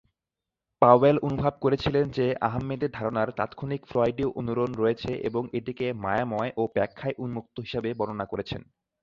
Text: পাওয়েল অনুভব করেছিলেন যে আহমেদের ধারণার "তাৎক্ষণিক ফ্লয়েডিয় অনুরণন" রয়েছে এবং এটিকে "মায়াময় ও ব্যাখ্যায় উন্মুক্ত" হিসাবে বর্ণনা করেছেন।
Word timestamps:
পাওয়েল 0.81 1.17
অনুভব 1.27 1.53
করেছিলেন 1.61 2.05
যে 2.17 2.25
আহমেদের 2.47 2.89
ধারণার 2.91 3.29
"তাৎক্ষণিক 3.37 3.81
ফ্লয়েডিয় 3.85 4.29
অনুরণন" 4.39 4.71
রয়েছে 4.75 5.11
এবং 5.27 5.43
এটিকে 5.53 5.85
"মায়াময় 6.03 6.51
ও 6.57 6.73
ব্যাখ্যায় 6.75 7.15
উন্মুক্ত" 7.17 7.55
হিসাবে 7.65 7.89
বর্ণনা 7.99 8.25
করেছেন। 8.25 8.61